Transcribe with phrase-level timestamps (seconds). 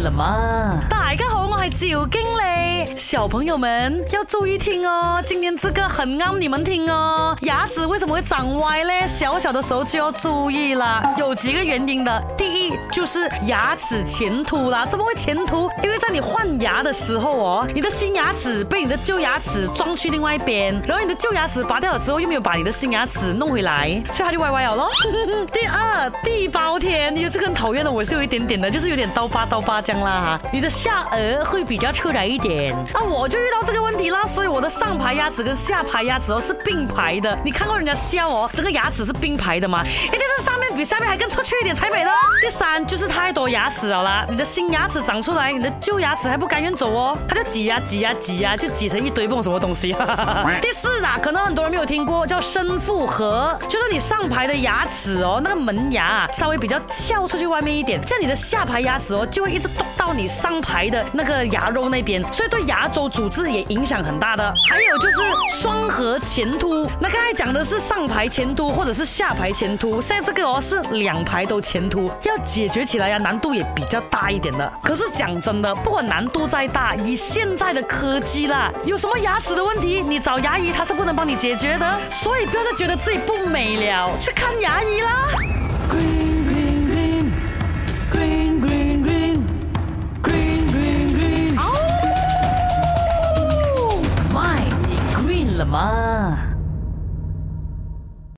[0.00, 0.80] 了吗？
[0.88, 7.36] 大家好，我系赵经理，小朋友们要注意听哦，今天这个很啱你们听哦。
[7.42, 9.06] 牙齿为什么会长歪呢？
[9.06, 12.22] 小小的时候就要注意啦，有几个原因的。
[12.36, 15.70] 第一就是牙齿前凸啦，怎么会前凸？
[15.82, 24.88] 因为在你换牙的时候哦，你的新牙齿被你的旧牙齿撞去另外一边，然后你的旧牙齿拔掉了之后，又没有把你的新牙齿弄回来，所以它就歪歪了咯。
[25.52, 26.78] 第二，地包
[27.20, 30.40] 天，因为这个很讨厌的，我是有一点点的，就是有点刀疤刀疤这样啦哈。
[30.52, 37.38] 你的下颚会比较出来一点，那我就遇到这个问题啦，所以我的上排牙齿跟下排牙齿哦是并排的。
[37.44, 39.84] 你看过人家笑哦，这个牙齿是并排的吗？
[39.84, 42.10] 一定是上面比下面还更出去一点才美呢。
[42.40, 49.94] 第三就是太多牙齿了啦，你的新牙齿长出来，你的旧牙齿还不甘愿走哦，它就挤呀挤呀挤呀，就挤成一堆蹦什么东西。
[50.62, 64.54] 第四啊，可能很多人没有听过，叫深复合，就是你上排的牙齿哦，那个门牙啊稍微比较翘出去外面一点，这样你的下排牙齿哦就会一直咚到你上排的那个牙肉那边，所以对牙周组织也影响很大的。
[64.70, 65.18] 还有就是
[65.50, 74.72] 双颌前凸，那刚才讲的是上排前凸或者是下排前凸，现在这个哦是两排都前凸，要解决起来呀、难度也比较大一点的。
[74.84, 81.98] 可是讲真的，不管难度再大，以现在的科技啦，有什么牙齿的问题，你找牙医他是不能帮你解决的。
[82.08, 85.10] 所以不要再觉得自己不美了，去看牙医啦。
[95.60, 96.36] 怎么？